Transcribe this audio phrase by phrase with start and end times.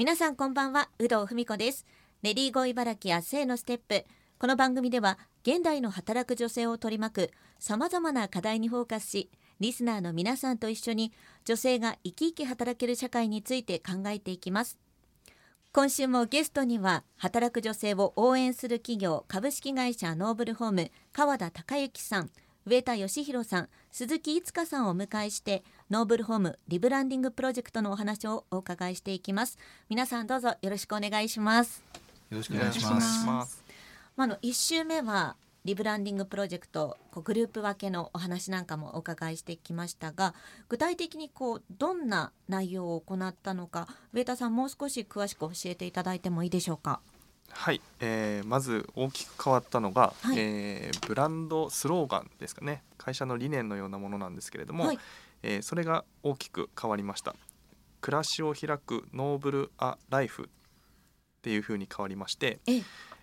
[0.00, 1.84] 皆さんこんばんは有働文子です。
[2.22, 4.06] レディーゴー茨城や性のステップ。
[4.38, 11.12] この番組では現代の働く女性を取り巻く様々な課題にフォーカスしリスナーの皆さんと一緒に
[11.44, 14.78] 女性が生き生き働ける社会について考えていきます。
[15.70, 22.30] 今週もゲストには働く女性を応援する企業株式会社ノーブルホーム川田隆之さん
[22.64, 29.58] 上田義弘さん鈴木いつかさんをお迎えしてノーブルホームリブランディングプロジェクトのお話をお伺いしていきます。
[29.88, 31.82] 皆さんどうぞよろしくお願いします。
[32.30, 33.64] よろしくお願いします。
[34.16, 40.32] まあの一週目はリブランディングプロジェクトこうグループ分けのお話なんかもお伺いしてきましたが
[40.68, 47.00] 具体的にこうどんな内容を行ったのか上田さんもう少し詳しく教えていただいてもいいでしょうか？
[47.50, 52.84] はい、えー、まず大きく変わったのが、はい、えー、ブランドスローガンですかね。
[52.96, 54.98] 会社の理念のようなものなんですけれども、はい、
[55.42, 57.34] えー、それが大きく変わりました。
[58.00, 60.46] 暮らしを開くノーブル・ア・ライフっ
[61.42, 62.82] ていうふうに変わりまして、え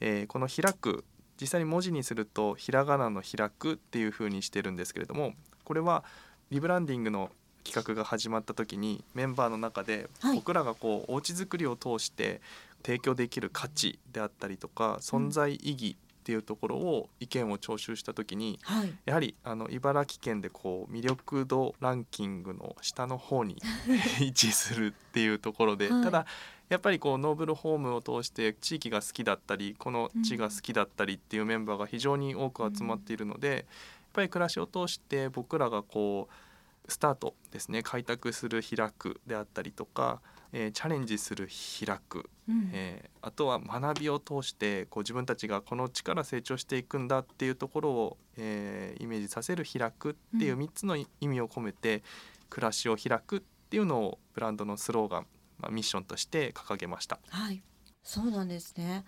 [0.00, 0.22] え。
[0.24, 1.04] ー、この開く
[1.40, 6.04] 実際に文字にするとひらがなの開くっていうふうにしてるんですけれどもこれは
[6.50, 7.30] リブランディングの
[7.64, 12.40] 企画が始まった時にメンバーの中で僕らがこうおうちづくりを通して
[12.84, 15.96] 提供できる価値であったりとか存在意義
[16.28, 23.56] っていうところを意見を聴取した時に、はい、やはりあの茨城県でこう魅力度ランキングの下の方に
[24.20, 26.26] 位置するっていうところで、はい、ただ
[26.68, 33.64] やっぱりこうノーブルホームを通して地域が好きだったりこの地が好きだったりっていうメンバーが非常に多く集まっているので、やっ
[34.12, 40.20] ぱり暮らしを通して僕らがこうスタートですね開拓する開くであったりとか
[40.52, 52.02] えー、チャレンジする開く、うん、えー、あとは学びを通してこう自分たちがこの力成長していくんだっていうところを、えー、イメージさせる開くっていう3つの意味を込めて、うん、
[52.50, 55.26] 暮らしを開くっていうのをブランドのスローガン、
[55.58, 57.18] まあ、ミッションとして掲げました。
[57.28, 57.62] はい、
[58.02, 59.04] そうなんですね。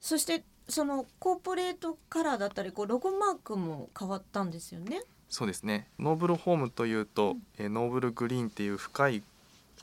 [0.00, 5.02] そしてそのコーポレートカラーだったりこうロゴマークも変わったんですよね。
[5.30, 5.88] そうですね。
[5.98, 9.22] ノーブルホームというと、うん、えー、ノーブルグリーンっていう深い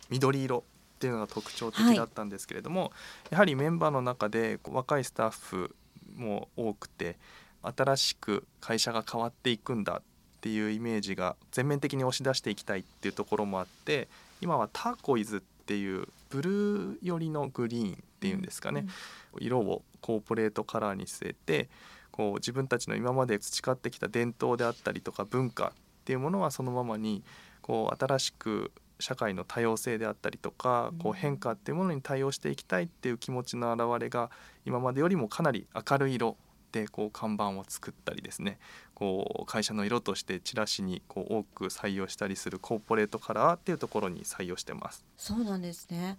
[0.10, 0.64] 緑色
[1.02, 2.92] っていうのが特徴的だったんですけれども、はい、
[3.32, 5.76] やはりメンバーの中で若いスタッフ
[6.16, 7.18] も多くて
[7.64, 10.02] 新しく会社が変わっていくんだっ
[10.42, 14.10] ていうイメージが全面的に押し出していきたいっていうところもあって
[14.42, 18.86] 今はターコイズっていうブルー寄りのグリーンっていうんですかね、
[19.34, 21.70] うん、色をコーポレートカラーに据えて
[22.12, 27.24] こう自分たちの今まで培ってきた伝統であったりとか文化っていうものはそのままに
[27.64, 34.30] こう新しく社会の多様性であったりとかこう変化っていうものに対応していきたいっていう気持ちの表れが
[34.66, 36.38] 今までよりもかなり明るい色
[36.72, 38.60] でこう看板を作ったりですね。
[38.96, 45.04] こう会社の色としてチラシにこう多く採用したりするコーポレートカラーっていうところに採用してます。
[45.18, 46.18] そうなんですね。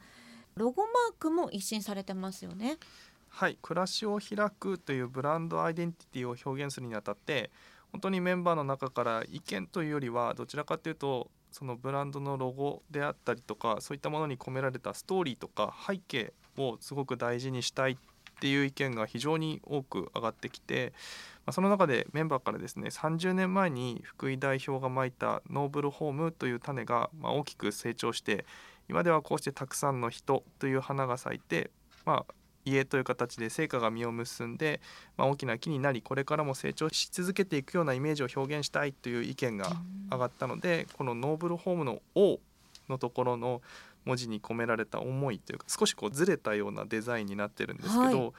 [0.55, 2.77] ロゴマークも一新されてますよね。
[3.29, 3.59] はい。
[3.63, 7.51] 暮らしを開くというブランドアイデンティティを表現するにあたって
[7.93, 17.97] 本当にメンバーの中から意見というよりはどちらかというとそのブランドのロゴであったりとかそういったものに込められたストーリーとか背景をすごく大事にしたいっ
[18.41, 20.93] ていう意見が非常に多く上がってきて、
[21.47, 28.45] まあ、その中でメンバーからですね30年前に福井代表がまいたノーブルホームという種がま大きく成長して
[28.89, 31.71] 今ではこうしてたくさんの人という花が咲いて、
[32.05, 34.81] まあ、家という形で成果が実を結んで、
[35.17, 39.73] まあ、大きな木になりこれからも成長し続けていくようなイメージを表現したいという意見が
[40.11, 42.39] 上がったのでこのノーブルホームの「O」
[42.89, 43.63] のところの
[44.05, 48.35] 文字に込められた思いというか少しこうずれたようなデザインになってるんですけど、はい、こ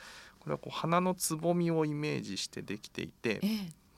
[0.48, 3.50] れはこう花のつぼみをイメージしてできていて、ええ、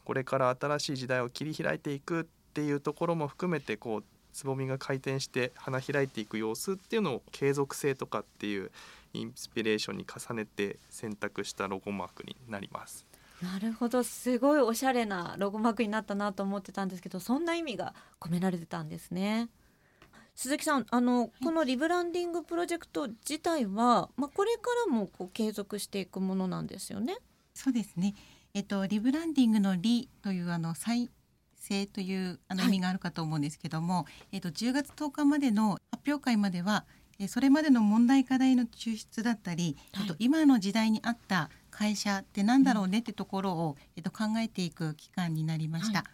[0.03, 8.71] これから新しい時代を切り開いていくっていうところも含めてこうつぼみが回転して花開いていく様子っていうのを継続性とかっていう
[9.15, 13.05] インスピレーションに重ねて選択したロゴマークになります。
[13.41, 19.49] なるほどすごいおしゃれなロゴマークになったなと思ってたんですけどそんな意味が込められてたんですね。
[20.35, 27.17] 鈴木さんあの、このリブランディングプロジェクト自体は、まあ、これからもこう継続していくものなんですよね。
[27.53, 28.15] そうですね、
[28.53, 31.09] えっと、リブランディングの「リ」というあの再
[31.55, 36.85] 生というあの意味があるかと思うんですけども、はい、えっと、10月10日までの発表会までは
[37.27, 45.99] それまでの問題課題の抽出だったり、はい、あと今の時代に合った会社ってなんだろうねってところを、えっと、考えていく期間になりました。
[45.99, 46.07] はい。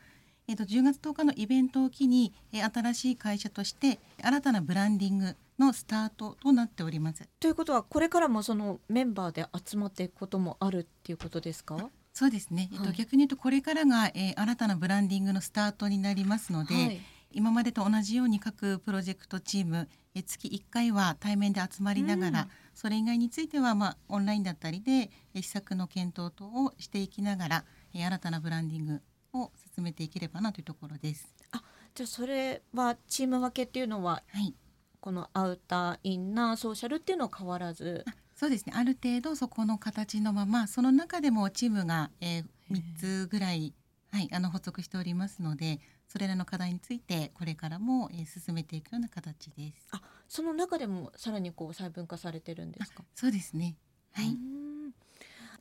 [0.48, 7.27] えっと、10月10日のイベントを機に、え新しい会社として新たなブランディングのスタートとなっております。
[7.39, 11.89] ということはこれからもそのメンバーで集まっていくこともあるっていうことですか？
[12.13, 17.01] そうですね、えっと、逆に言うとこれからが、えー、新たなブランディングのスタートになりますので、はい、
[17.31, 29.01] 今までと同じように各プロジェクトチームえ月1回は対面で集まりながら、うん、それ以外については、まあ、オンラインだったりで施策の検討等をしていきながら新たなブランディング
[29.33, 31.33] を進めていければなというところです。
[31.51, 31.63] あ
[31.93, 34.53] じゃあそれはチーム分けっていうのは、はい、
[34.99, 38.05] このアウターインナーソーシャルっていうのは変わらず？
[38.35, 38.73] そうですね。
[38.75, 43.73] ある程度そこの形のままその中でもチームが、えー、3つぐらい、
[44.11, 45.79] はい、あの発足しておりますので
[46.11, 49.87] それらの課題についてこれからも、えー、進めていくような形です。
[49.91, 53.03] あその中でもさらにこう細分化されてるんですか？
[53.15, 53.75] そうですね。
[54.11, 54.35] はい。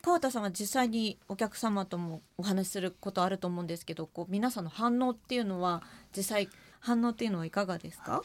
[0.01, 5.83] 川田さんは実際にお客様ともお話しすることあると思うんですけどこう皆さんの反応っていうのは
[6.13, 6.49] 実際
[6.79, 8.15] 反応っていうのはいかがですか？
[8.15, 8.21] あ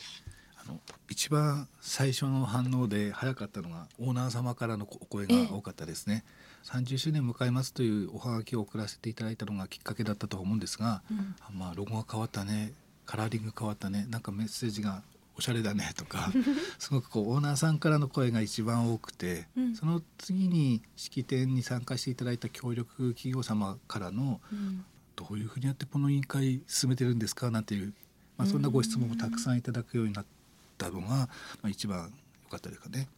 [0.66, 6.24] の一番最初の反応で早かったのがオーナー様からのお声が多かったですね、
[6.64, 11.14] えー、30周年迎えますというおはがきを送らせていただいたのがきっかけだったと思うんですが、う
[11.54, 12.72] ん、まあロゴが変わったね
[13.06, 15.02] カラーリング変わったねなんかメッセージが
[15.38, 16.32] おしゃれだねとか
[16.78, 24.84] すごくこうオーナーさんからの声が一番多くて、うん、その次に式典に参加していただいた協力企業様からの、うん、
[25.14, 27.92] どういうふうにやってこの委員会進めてるんですかなんていう、
[28.38, 30.26] まあ、そんなご質問もたくさんいただくようになっ
[30.76, 31.28] たのが、ま
[31.64, 32.12] あ、一番
[32.44, 33.08] 良かったですかね。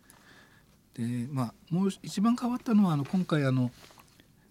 [0.95, 3.71] でまあ、もう一番変わったのはあの今回あの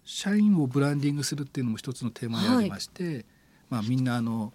[0.04, 3.24] 社員をブランディングするっていうのも一つのテーマでありまして、はい、
[3.68, 4.54] まあ、みんなあの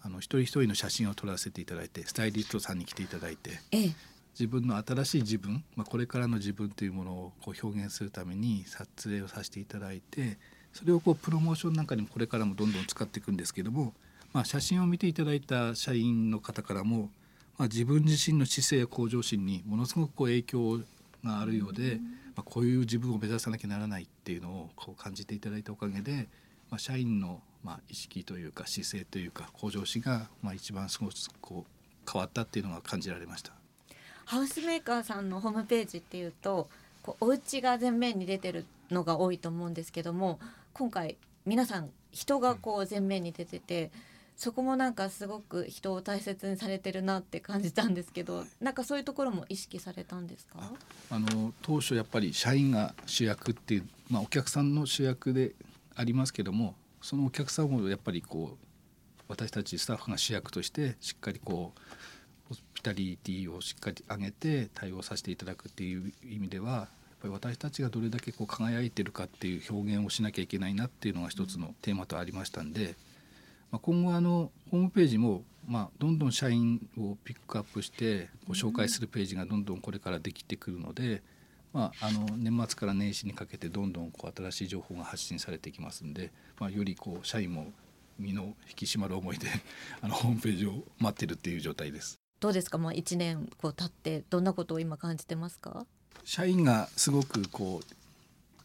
[0.00, 3.92] あの一人一人の写真を撮らせていただいてスタイリストさんに来ていただいて、ええ、
[4.38, 10.38] 自分の新しい自分、まあ、これからの自分というものをこう表現するために撮影をさせていただいて
[10.72, 13.94] それをこうプロモーションなんかにもこれからもどんどん使っていくんですけども、
[14.32, 17.10] まあ、写真を見ていただいた社員の方からも、
[17.56, 20.80] まあ、自分自身の姿勢や向上心にものすごくこう影響
[21.24, 22.00] があるようで、
[22.36, 26.28] まあ、こういう自分を目指さなきゃならないっていうのをこう感じていただいたおかげで、
[26.70, 33.52] まあ、社員のまあ、意識というか姿勢というか向上心がまあ一番すごくこう変わったっていうのが感じられました。
[34.26, 36.68] ハウスメーカーさんのホームページっていうと
[37.02, 40.38] こうお家が前面に出てるのが多いと思うんですけども
[40.72, 41.16] 今回
[41.46, 43.90] 皆さん人がこう前面に出てて、うん、
[44.36, 50.58] そこもなんかすごく人を大切にされてるなって感じたんですけど、はい、なんかそういうところも意識されたんですか？
[51.10, 55.52] あの当初やっぱり社員が主役っていう、まあ、お客さんの主役で
[55.94, 58.66] ありますけどもそのお客さんをやっぱりこう
[59.28, 61.80] 私たちスタッフが主役としてしっかりこう
[62.48, 66.86] ホスピタリティをしっかり上げて対応させていただくっていう意味ではやっ
[67.22, 72.96] ぱり私たちがどれだけこう輝いてるかっていう表現をしなきゃいけないなっていうのが一つのテーマとありましたんで、
[73.74, 81.22] まあ、今後あのホームページもまあどんどん社員をピックアップしてご紹介するページがどんどんこれからできてくるので。
[81.72, 86.30] まあ、あの年末から年始にかけてどんどんこう新しい情報が発信されていきますんで、
[86.60, 87.72] まあ、よりこう社員も
[88.16, 89.48] 身の引き締まる思いで
[90.00, 92.20] あのホームページを待ってるっていう状態です。
[92.38, 95.84] どうですか、まあ、1年こう経ってどんなことを今感じてますか？
[96.22, 97.94] 社員がすごくこう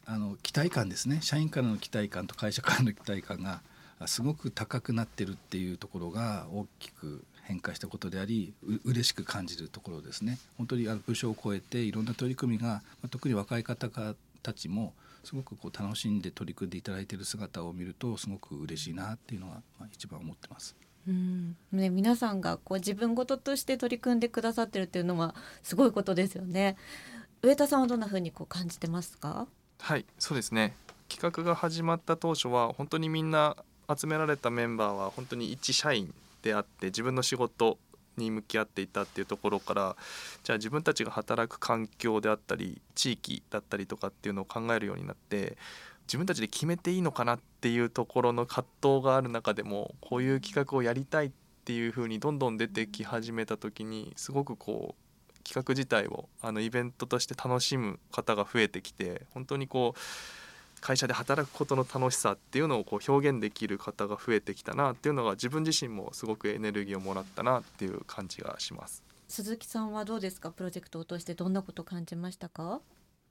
[0.06, 3.64] あの期待感ですね社員からの期待感と会社からの期待感が
[4.06, 13.90] すごく高くなってるっていうところが大きく変化したことでありう嬉しく感じるところですね本当にあの部署を超えていろんな取り組みが特に若い方
[14.42, 14.94] たちも
[15.24, 20.76] すごくこう楽しんで取り組んでいただいている姿を見るとすごく嬉しいなっていうのはまあ一番思ってます。
[21.08, 26.78] うんね、皆さんがこう自分事として取り組んでくださってるっていうのはすごいことですよね。
[27.42, 29.48] 上田さんはどんな風にこう感じてますか？
[29.80, 30.76] はいそうですね
[31.08, 33.56] 企画が始まった当初は本当にみんな
[33.96, 37.78] 集められたメンバーは本当に一社員であって自分の仕事
[38.18, 39.96] に向き合っていたっていうところから
[40.44, 45.58] じゃあ自分たちが働く環境であったり地域だったりとかっていうのを考えるようになって
[46.08, 51.32] 自分たちで決めていいのかなっていうところの葛藤がある中でもこういう企画をやりたいっ
[51.66, 60.00] ていう風にどんどん出てき始めた時にすごくこう企画自体をあのイベントとして楽しむ方が増えてきて本当にこう
[60.82, 69.04] 会社で働くことの楽しさっていうのをこう表現できる方が増えてきたなっていうのが自分自身もすごくエネルギーをもらったなっていう感じがします。
[69.28, 70.52] 鈴木さんはどうですか？
[70.52, 72.82] プロジェクトを通してどんなことを感じましたか？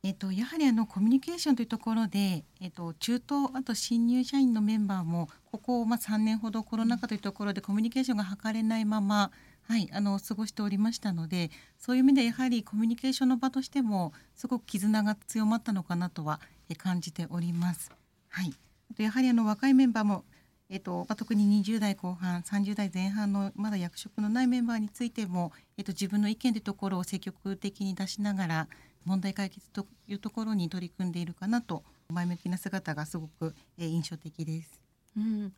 [0.04, 9.32] えっと、やはりあのコミュニケーションというところで、えっと、中東あと新入社員のメンバーもここ、まあ、3年ほどコロナ禍というところでコミュニケーションが図れないまま、
[9.66, 11.50] はい、あの過ごしておりましたので
[11.80, 16.40] そういう意味でやはりコミュニケーションの場としてもすごく絆が強まったのかなとは
[16.76, 17.90] 感じております。
[18.28, 18.54] はい、
[18.98, 20.24] やはりあの若いメンバーも
[20.70, 28.68] えっとまあ、特に20代後半30代前半のまだ役職のないメンバーについても、えっと、自分の意見というところを積極的に出しながら
[29.06, 34.80] 問題解決というところに取り組んでいるかなと前向きな姿がすごく、え印象的です。
[35.16, 35.52] うん、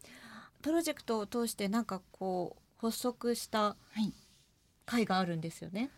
[0.62, 3.76] プロジェクトを通してなんかこう発足した
[4.86, 5.90] 会があるんですよね。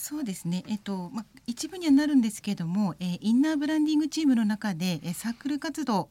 [0.00, 6.08] そうですね、えっとまあ、一部にはなるんですけれども、えー、インナーブランディングチームの中で、えー、サークル活動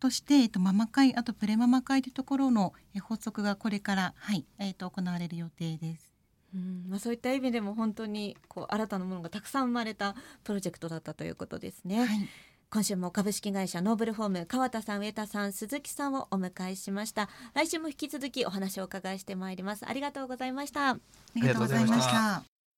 [0.00, 6.12] として、えっと、ママ会あとプレママ会というところの、えー、発足がこれから、はいえー、と行われる予定です。
[6.52, 12.04] うんまあ、そういった意味でも本当にこう新たなものがたくさん生まれたプロジェクトだったということですね。
[12.04, 12.28] はい。
[12.70, 17.28] 今週も株式会社ノーブルホーム川田さん上田さん鈴木さんをお迎えしました。
[17.54, 19.88] 来週も引き続きお話をお伺いしてまいります。
[19.88, 20.90] ありがとうございました。
[20.90, 20.98] あ
[21.36, 22.55] りがとうございました